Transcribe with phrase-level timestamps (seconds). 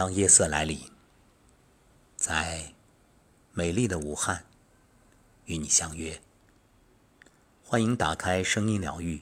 [0.00, 0.80] 当夜色来临，
[2.16, 2.72] 在
[3.52, 4.46] 美丽的武汉
[5.44, 6.22] 与你相约。
[7.62, 9.20] 欢迎打开声音疗愈，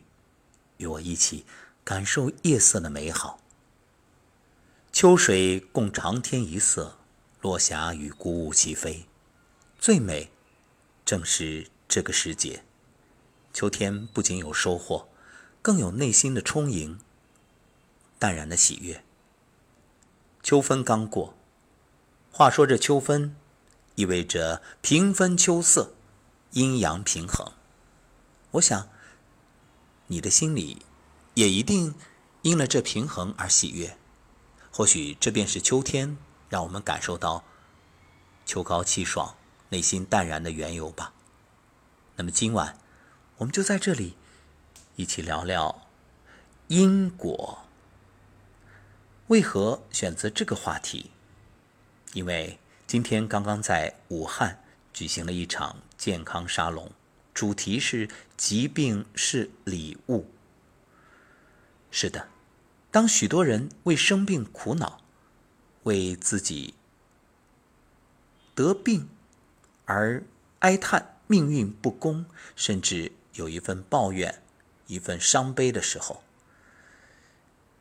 [0.77, 1.45] 与我一起
[1.83, 3.41] 感受夜色的美好。
[4.93, 6.97] 秋水共长天一色，
[7.41, 9.05] 落霞与孤鹜齐飞。
[9.81, 10.31] 最美，
[11.05, 12.63] 正是这个时节。
[13.53, 15.09] 秋天不仅有收获，
[15.61, 17.01] 更有内心的充盈、
[18.21, 19.03] 淡然的喜悦。
[20.49, 21.35] 秋分刚过，
[22.33, 23.37] 话说这秋分，
[23.97, 25.93] 意味着平分秋色，
[26.53, 27.53] 阴阳平衡。
[28.53, 28.89] 我想，
[30.07, 30.87] 你的心里
[31.35, 31.95] 也一定
[32.41, 33.99] 因了这平衡而喜悦。
[34.73, 36.17] 或许这便是秋天
[36.49, 37.45] 让我们感受到
[38.47, 39.37] 秋高气爽、
[39.69, 41.13] 内心淡然的缘由吧。
[42.17, 42.79] 那么今晚，
[43.37, 44.17] 我们就在这里
[44.97, 45.83] 一起聊聊
[46.69, 47.68] 因果。
[49.29, 51.11] 为何选择这个话题？
[52.15, 56.91] 因为今天刚刚在武汉举行了一场健康沙龙，
[57.35, 60.31] 主题是“疾病是礼物”。
[61.93, 62.29] 是的，
[62.91, 65.03] 当许多人为生病苦恼，
[65.83, 66.73] 为自己
[68.55, 69.11] 得病
[69.85, 70.25] 而
[70.61, 72.25] 哀叹命运不公，
[72.57, 74.43] 甚至有一份抱怨、
[74.87, 76.23] 一份伤悲的时候，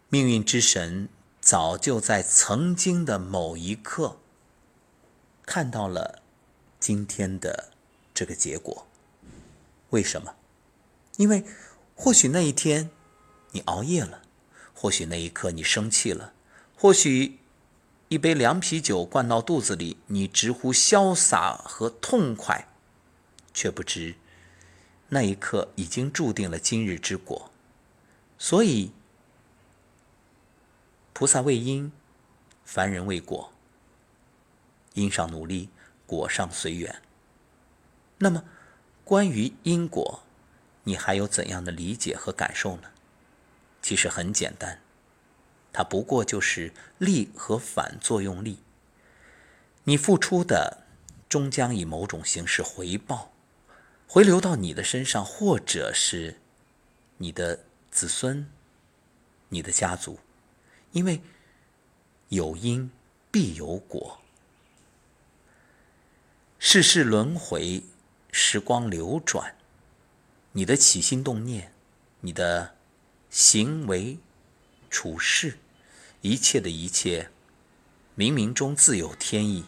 [0.09, 1.07] 命运之神。
[1.47, 4.17] 早就在曾经的某一刻
[5.45, 6.21] 看到了
[6.77, 7.69] 今天的
[8.13, 8.85] 这个结果。
[9.91, 10.35] 为什么？
[11.15, 11.45] 因为
[11.95, 12.89] 或许那一天
[13.51, 14.23] 你熬夜了，
[14.73, 16.33] 或许那一刻你生气了，
[16.75, 17.39] 或许
[18.09, 22.67] 一杯凉啤酒灌到肚子里，你直呼潇洒和痛快，
[23.53, 24.15] 却不知
[25.07, 27.49] 那一刻已经注定了今日之果。
[28.37, 28.91] 所以。
[31.17, 31.91] 菩萨为因，
[32.63, 33.51] 凡人为果。
[34.93, 35.71] 因上努力，
[36.05, 37.01] 果上随缘。
[38.19, 38.43] 那么，
[39.03, 40.21] 关于因果，
[40.83, 42.91] 你还有怎样的理解和感受呢？
[43.81, 44.79] 其实很简单，
[45.73, 48.59] 它不过就是力和反作用力。
[49.85, 50.83] 你付出的，
[51.27, 53.31] 终将以某种形式回报，
[54.07, 56.39] 回流到你的身上，或者是
[57.17, 58.47] 你的子孙、
[59.49, 60.19] 你的家族。
[60.91, 61.21] 因为
[62.29, 62.89] 有因
[63.31, 64.19] 必有果，
[66.57, 67.83] 世事轮回，
[68.31, 69.55] 时光流转，
[70.53, 71.71] 你的起心动念，
[72.21, 72.75] 你的
[73.29, 74.17] 行为
[74.89, 75.57] 处事，
[76.21, 77.29] 一切的一切，
[78.17, 79.65] 冥冥中自有天意。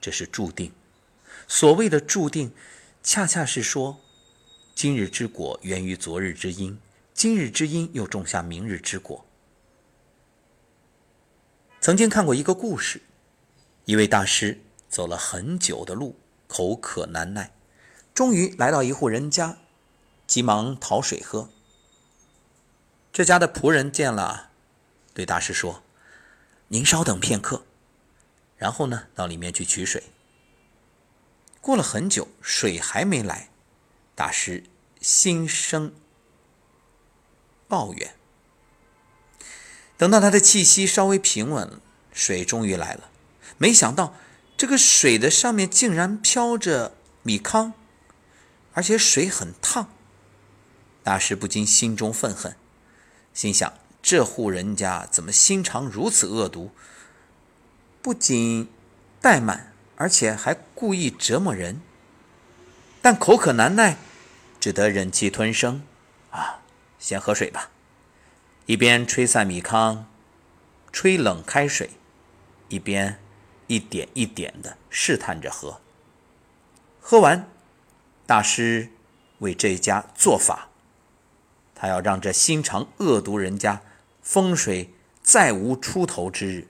[0.00, 0.72] 这是注定。
[1.48, 2.52] 所谓的注定，
[3.02, 3.98] 恰恰是说，
[4.74, 6.78] 今日之果源于昨日之因，
[7.12, 9.25] 今日之因又种下明日之果。
[11.86, 13.00] 曾经看过一个故事，
[13.84, 16.16] 一位大师走了很久的路，
[16.48, 17.52] 口渴难耐，
[18.12, 19.58] 终于来到一户人家，
[20.26, 21.48] 急忙讨水喝。
[23.12, 24.50] 这家的仆人见了，
[25.14, 25.84] 对大师说
[26.66, 27.64] ：“您稍等片刻。”
[28.58, 30.02] 然后呢，到里面去取水。
[31.60, 33.50] 过了很久，水还没来，
[34.16, 34.64] 大师
[35.00, 35.94] 心生
[37.68, 38.16] 抱怨。
[39.96, 41.80] 等到他的气息稍微平稳，
[42.12, 43.10] 水终于来了。
[43.58, 44.14] 没想到
[44.56, 47.72] 这个水的上面竟然飘着米糠，
[48.74, 49.88] 而且水很烫。
[51.02, 52.56] 大师不禁心中愤恨，
[53.32, 56.72] 心想：这户人家怎么心肠如此恶毒？
[58.02, 58.68] 不仅
[59.22, 61.80] 怠慢，而且还故意折磨人。
[63.00, 63.96] 但口渴难耐，
[64.60, 65.82] 只得忍气吞声。
[66.30, 66.60] 啊，
[66.98, 67.70] 先喝水吧。
[68.66, 70.06] 一边吹散米糠，
[70.90, 71.90] 吹冷开水，
[72.68, 73.20] 一边
[73.68, 75.80] 一点一点的试探着喝。
[77.00, 77.48] 喝完，
[78.26, 78.90] 大师
[79.38, 80.68] 为这家做法，
[81.76, 83.82] 他要让这心肠恶毒人家
[84.20, 86.66] 风水再无出头之日。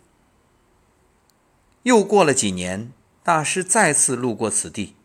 [1.85, 2.93] 又过了几年，
[3.23, 4.97] 大师再次路过此地，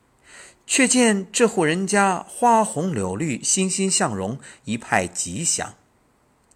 [0.67, 5.75] 却见这户人家花红柳绿，欣欣向荣，一派吉祥。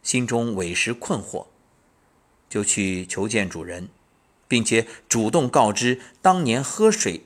[0.06, 1.48] 心中委实困惑，
[2.48, 3.90] 就去求见主人，
[4.48, 7.26] 并且主动告知当年喝水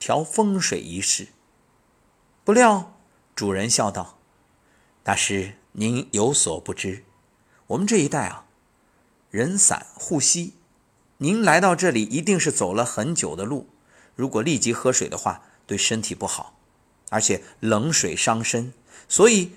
[0.00, 1.28] 调风水一事。
[2.42, 2.98] 不料
[3.36, 4.18] 主人笑道
[5.04, 7.04] ：“大师，您有所不知，
[7.68, 8.46] 我们这一带啊，
[9.30, 10.54] 人散户稀，
[11.18, 13.68] 您来到这里一定是走了很久的路。
[14.16, 16.58] 如果立即喝水的话，对身体不好，
[17.10, 18.72] 而且冷水伤身，
[19.08, 19.52] 所以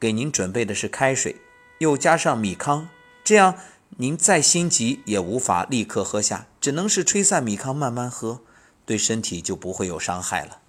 [0.00, 1.36] 给您准备的是开水。”
[1.80, 2.88] 又加上米糠，
[3.24, 3.56] 这样
[3.96, 8.42] 您再心急也无法立刻喝下，只能是吹散米糠慢慢喝，
[8.84, 10.60] 对身体就不会有伤害了。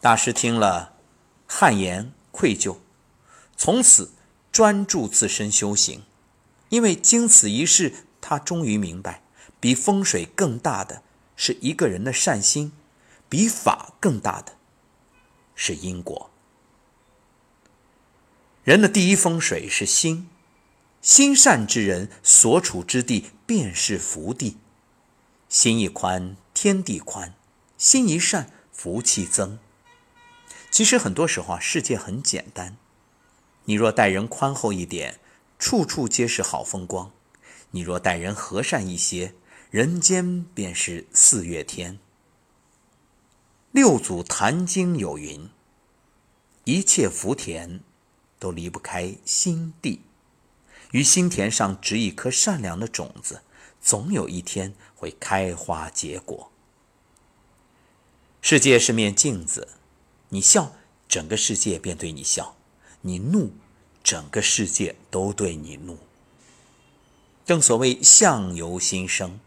[0.00, 0.94] 大师听了，
[1.46, 2.78] 汗颜愧疚，
[3.56, 4.10] 从此
[4.50, 6.02] 专注自身修行，
[6.70, 9.22] 因为经此一事，他终于明白，
[9.60, 11.02] 比风水更大的
[11.36, 12.72] 是一个人的善心，
[13.28, 14.54] 比法更大的
[15.54, 16.29] 是因果。
[18.62, 20.28] 人的第一风水是心，
[21.00, 24.58] 心善之人所处之地便是福地。
[25.48, 27.32] 心一宽，天地宽；
[27.78, 29.58] 心一善，福气增。
[30.70, 32.76] 其实很多时候啊，世界很简单。
[33.64, 35.18] 你若待人宽厚一点，
[35.58, 37.12] 处处皆是好风光；
[37.70, 39.34] 你若待人和善一些，
[39.70, 41.98] 人间便是四月天。
[43.72, 45.48] 六祖坛经有云
[46.64, 47.80] ：“一切福田。”
[48.40, 50.00] 都离不开心地，
[50.90, 53.42] 于心田上植一颗善良的种子，
[53.80, 56.50] 总有一天会开花结果。
[58.40, 59.68] 世界是面镜子，
[60.30, 60.74] 你笑，
[61.06, 62.54] 整个世界便对你笑；
[63.02, 63.52] 你怒，
[64.02, 65.98] 整个世界都对你怒。
[67.44, 69.38] 正所谓相由心生，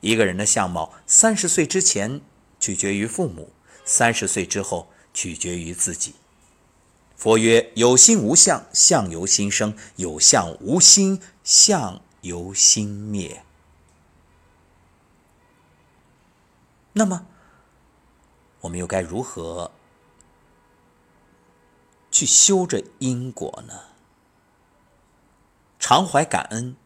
[0.00, 2.20] 一个人的相貌，三十岁之前
[2.58, 3.52] 取决于父母，
[3.84, 6.14] 三十岁之后取决于自己。
[7.24, 13.46] 佛曰：“有心无相，相由心生；有相无心，相由心灭。”
[16.92, 17.24] 那么，
[18.60, 19.72] 我们又该如何
[22.10, 23.84] 去修这因果呢？
[25.78, 26.76] 常怀感恩，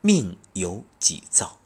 [0.00, 1.58] 命由己造。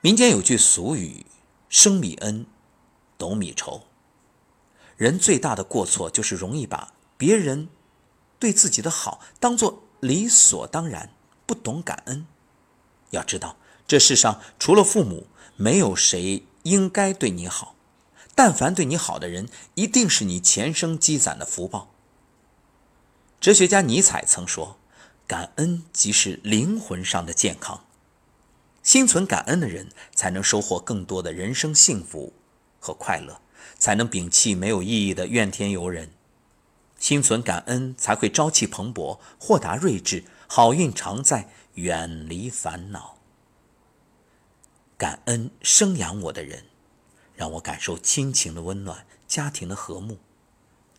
[0.00, 1.26] 民间有句俗语
[1.68, 2.46] ：“生米恩，
[3.18, 3.82] 斗米仇。”
[4.96, 7.68] 人最大的过错就是容易把别人
[8.38, 11.10] 对自己的好当做理所当然，
[11.46, 12.26] 不懂感恩。
[13.10, 13.56] 要知道，
[13.86, 15.26] 这世上除了父母，
[15.56, 17.74] 没有谁应该对你好。
[18.34, 21.90] 但凡对你好的人，一定是你前生积攒的福报。
[23.40, 24.78] 哲学家尼采曾说
[25.28, 27.84] ：“感恩即是灵魂上的健康。
[28.82, 32.32] 心存感恩的人，才能收获更多的人生幸福
[32.80, 33.40] 和快乐。”
[33.84, 36.08] 才能摒弃没有意义的怨天尤人，
[36.98, 43.18] 心存感恩，才会朝气蓬勃、豁达睿智、好运常在、远离烦恼。
[44.96, 46.64] 感恩生养我的人，
[47.34, 50.16] 让我感受亲情的温暖、家庭的和睦。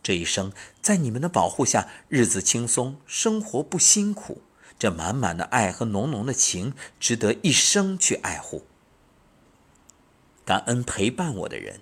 [0.00, 4.42] 这一生在你们的保护下，日子轻松，生活不辛苦。
[4.78, 8.64] 这满满的爱和浓浓的情，值得一生去爱护。
[10.44, 11.80] 感恩陪伴我的人。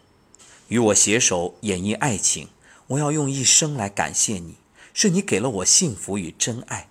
[0.69, 2.49] 与我携手演绎爱情，
[2.87, 4.57] 我要用一生来感谢你，
[4.93, 6.89] 是你给了我幸福与真爱，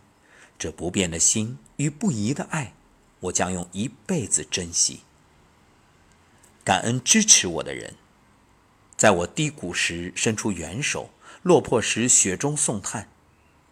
[0.59, 2.73] 这不变的心与不移的爱，
[3.21, 5.01] 我将用一辈子珍惜。
[6.63, 7.95] 感恩支持我的人，
[8.95, 11.09] 在我低谷时伸出援手，
[11.41, 13.09] 落魄时雪中送炭，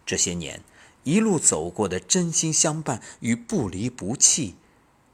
[0.04, 0.62] 这些年
[1.04, 4.56] 一路走过的真心相伴与不离不弃，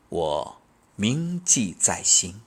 [0.09, 0.61] 我
[0.97, 2.41] 铭记在心。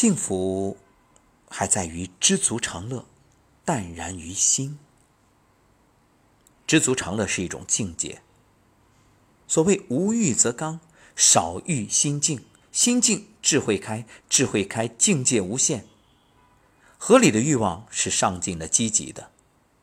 [0.00, 0.76] 幸福
[1.50, 3.04] 还在于知足常乐，
[3.64, 4.78] 淡然于心。
[6.68, 8.22] 知足常乐是一种境界。
[9.48, 10.78] 所谓无欲则刚，
[11.16, 15.84] 少欲心静，心静智慧开，智慧开境界无限。
[16.96, 19.32] 合理的欲望是上进的、积极的，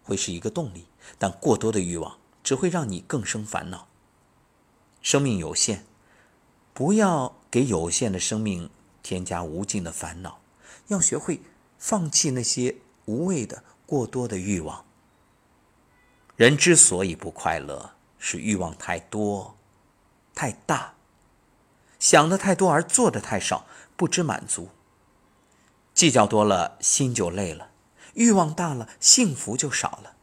[0.01, 0.85] 会是一个动力；
[1.19, 3.89] 但过多的欲望只会让你更生烦恼。
[5.01, 5.83] 生命有限，
[6.73, 8.69] 不要给有限的生命。
[9.05, 10.39] 添加无尽的烦恼，
[10.87, 11.39] 要学会
[11.77, 14.83] 放弃那些无谓的、过多的欲望。
[16.35, 19.57] 人之所以不快乐，是欲望太多、
[20.33, 20.95] 太大，
[21.99, 24.69] 想的太多而做的太少，不知满足。
[25.93, 27.67] 计较多了，心就累了；
[28.15, 30.15] 欲望大了，幸福就少了。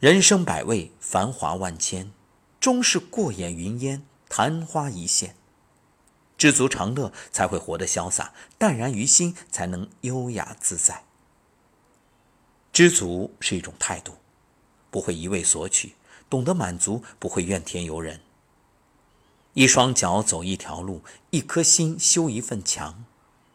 [0.00, 2.10] 人生百味，繁华万千，
[2.58, 5.36] 终是过眼云烟，昙花一现。
[6.44, 11.04] 知足常乐，才会活得潇洒；淡然于心，才能优雅自在。
[12.70, 14.16] 知足是一种态度，
[14.90, 15.94] 不会一味索取，
[16.28, 18.20] 懂得满足，不会怨天尤人。
[19.54, 23.06] 一双脚走一条路，一颗心修一份墙，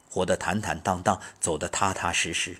[0.09, 2.57] 活得坦坦荡荡，走得踏踏实实。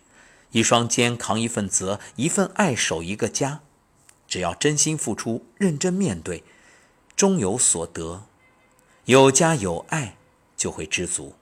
[0.51, 3.61] 一双肩扛一份责，一份爱守一个家。
[4.27, 6.43] 只要真心付出，认真面对，
[7.15, 8.25] 终有所得。
[9.05, 10.17] 有家有爱，
[10.59, 11.33] 就会知足。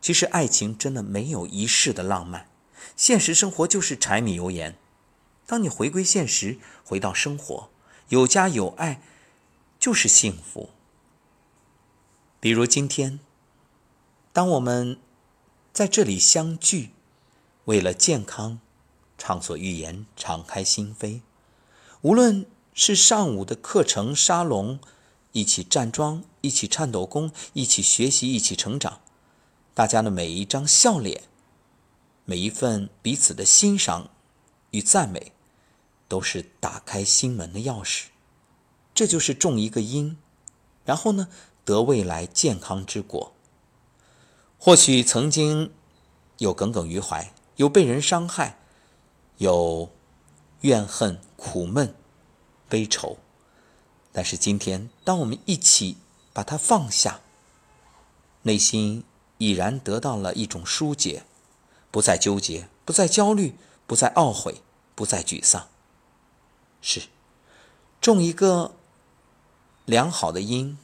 [0.00, 2.48] 其实爱情真的没有一世的浪漫，
[2.96, 4.76] 现实生活就是柴米油盐。
[5.46, 7.68] 当你回归现实，回到生活，
[8.08, 9.02] 有家有爱，
[9.78, 10.70] 就是幸福。
[12.40, 13.20] 比如今天，
[14.32, 14.98] 当我们
[15.72, 16.90] 在这里相聚，
[17.66, 18.58] 为了健康，
[19.18, 21.20] 畅所欲言，敞开心扉。
[22.00, 24.80] 无论是上午的课程沙龙，
[25.32, 29.00] 一起站桩，一起颤抖功，一起学习，一起成长。
[29.74, 31.22] 大家的每一张笑脸，
[32.24, 34.10] 每一份彼此的欣赏
[34.72, 35.32] 与赞美，
[36.06, 38.04] 都是打开心门的钥匙。
[38.94, 40.18] 这就是种一个因，
[40.84, 41.28] 然后呢，
[41.64, 43.32] 得未来健康之果。
[44.58, 45.72] 或许曾经
[46.38, 48.58] 有耿耿于怀，有被人伤害，
[49.38, 49.90] 有
[50.60, 51.94] 怨恨、苦闷、
[52.68, 53.16] 悲愁。
[54.12, 55.96] 但是今天，当我们一起
[56.34, 57.20] 把它放下，
[58.42, 59.04] 内心
[59.38, 61.24] 已然得到了一种疏解，
[61.90, 64.60] 不再纠结，不再焦虑，不再懊悔，
[64.94, 65.68] 不再沮丧。
[66.82, 67.02] 是，
[68.00, 68.74] 种一个
[69.86, 70.76] 良好的因，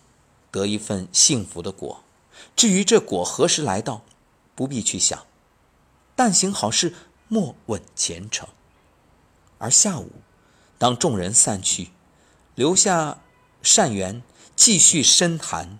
[0.51, 2.03] 得一份幸福的果。
[2.57, 4.03] 至于这果何时来到，
[4.55, 5.27] 不必去想。
[6.17, 6.95] 但行好事，
[7.29, 8.49] 莫问前程。
[9.59, 10.11] 而下午，
[10.79, 11.91] 当众人散去。
[12.59, 13.23] 留下
[13.63, 14.21] 善缘，
[14.57, 15.79] 继续深谈。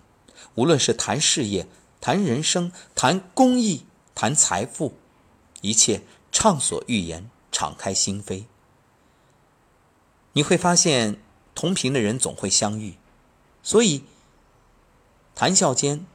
[0.55, 1.67] 无论是谈事业、
[1.99, 4.93] 谈人生、谈公益、谈财富，
[5.59, 8.45] 一切畅所欲言，敞开心扉。
[10.31, 11.21] 你会发现，
[11.53, 12.95] 同频的人总会相遇，
[13.61, 14.05] 所以
[15.35, 16.05] 谈笑间，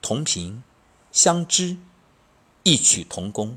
[0.00, 0.64] 同频
[1.12, 1.76] 相知，
[2.64, 3.56] 异曲同工。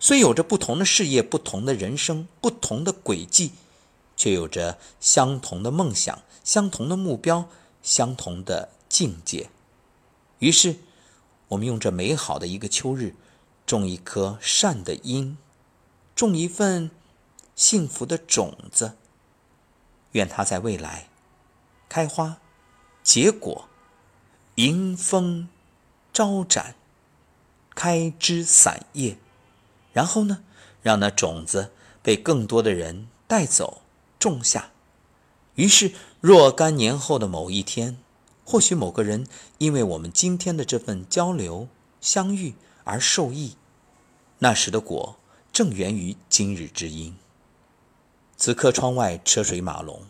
[0.00, 3.52] 虽有着不同的事业、不同的人生、不同的轨迹。
[4.16, 7.48] 却有着相同的梦想、相同的目标、
[7.82, 9.50] 相同的境界。
[10.38, 10.76] 于是，
[11.48, 13.14] 我们用这美好的一个秋日，
[13.64, 15.36] 种一颗善的因，
[16.14, 16.90] 种一份
[17.54, 18.96] 幸福的种子。
[20.12, 21.08] 愿它在未来
[21.88, 22.38] 开花、
[23.02, 23.68] 结果、
[24.54, 25.48] 迎风
[26.12, 26.74] 招展、
[27.74, 29.18] 开枝散叶，
[29.92, 30.42] 然后呢，
[30.82, 31.70] 让那种子
[32.02, 33.82] 被更多的人带走。
[34.18, 34.72] 种下，
[35.54, 37.98] 于是若干年后的某一天，
[38.44, 39.26] 或许某个人
[39.58, 41.68] 因为我们今天的这份交流
[42.00, 42.54] 相遇
[42.84, 43.56] 而受益，
[44.38, 45.16] 那时的果
[45.52, 47.16] 正源于今日之因。
[48.36, 50.02] 此刻窗外车水马龙，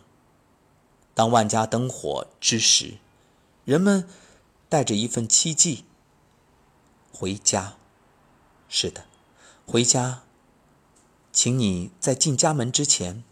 [1.13, 2.95] 当万家灯火之时，
[3.63, 4.07] 人们
[4.67, 5.85] 带着一份期冀
[7.11, 7.75] 回家。
[8.69, 9.05] 是的，
[9.65, 10.23] 回家，
[11.31, 13.23] 请你在进家门之前。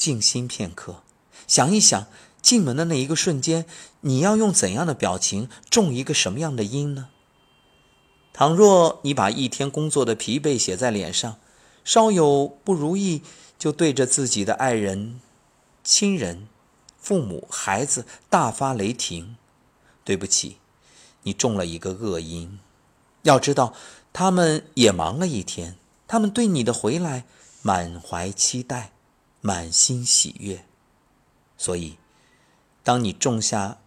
[0.00, 1.02] 静心片刻，
[1.46, 2.06] 想一想，
[2.40, 3.66] 进门的那一个瞬间，
[4.00, 7.10] 你要用怎样的表情种一个什么样的因呢？
[8.32, 11.36] 倘若你把一天工作的疲惫写在脸上，
[11.84, 13.20] 稍有不如意，
[13.58, 15.20] 就对着自己的爱人、
[15.84, 16.48] 亲人、
[16.98, 19.36] 父母、孩子大发雷霆，
[20.02, 20.56] 对不起，
[21.24, 22.58] 你中了一个恶因。
[23.24, 23.74] 要知道，
[24.14, 25.76] 他们也忙了一天，
[26.08, 27.26] 他们对你的回来
[27.60, 28.92] 满怀期待。
[29.42, 30.66] 满心喜悦，
[31.56, 31.96] 所以，
[32.82, 33.78] 当你种下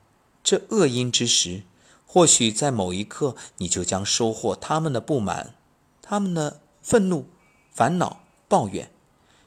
[0.43, 1.63] 这恶因之时，
[2.07, 5.53] 或许在某一刻，你就将收获他们的不满、
[6.01, 7.27] 他们的愤怒、
[7.72, 8.91] 烦恼、抱怨。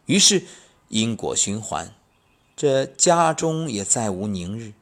[0.07, 0.45] 于是，
[0.89, 1.93] 因果循环，
[2.55, 4.75] 这家中也再无宁日。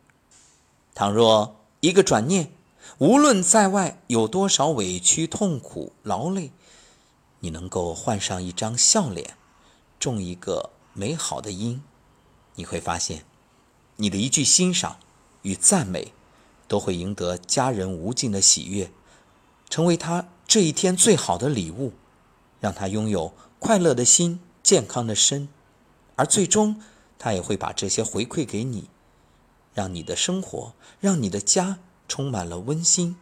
[0.94, 2.52] 倘若一个转念，
[2.98, 6.52] 无论在外有多少委屈、痛苦、劳累，
[7.40, 9.38] 你能够换上一张笑脸，
[9.98, 10.73] 种一个。
[10.96, 11.82] 美好的因，
[12.54, 13.24] 你会发现，
[13.96, 14.98] 你的一句欣赏
[15.42, 16.12] 与赞美，
[16.68, 18.92] 都会赢得家人无尽的喜悦，
[19.68, 21.94] 成为他这一天最好的礼物，
[22.60, 25.48] 让他拥有快乐的心、健康的身，
[26.14, 26.80] 而最终
[27.18, 28.88] 他也会把这些回馈给你，
[29.74, 33.16] 让你的生活，让你的家充满了温馨、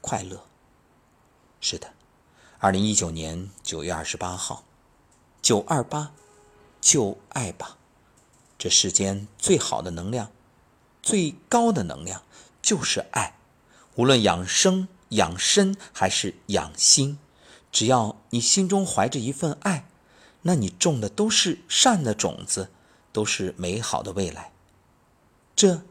[0.00, 0.44] 快乐。
[1.60, 1.92] 是的，
[2.58, 4.64] 二零一九年九月二十八号，
[5.40, 6.10] 九二八。
[6.82, 7.78] 就爱吧，
[8.58, 10.32] 这世间最好的能量，
[11.00, 12.22] 最高的能量
[12.60, 13.38] 就是爱。
[13.94, 17.18] 无论养生、养身还是养心，
[17.70, 19.86] 只要你心中怀着一份爱，
[20.42, 22.70] 那你种的都是善的种子，
[23.12, 24.52] 都是美好的未来。
[25.54, 25.82] 这，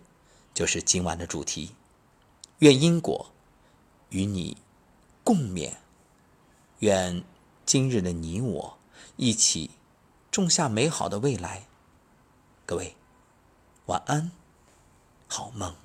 [0.53, 1.73] 就是今晚的主题。
[2.59, 3.31] 愿因果
[4.09, 4.57] 与你
[5.23, 5.71] 共勉，
[6.79, 7.23] 愿
[7.65, 8.77] 今日的你我
[9.15, 9.71] 一起。
[10.31, 11.63] 种下美好的未来，
[12.65, 12.95] 各位，
[13.87, 14.31] 晚安，
[15.27, 15.75] 好梦。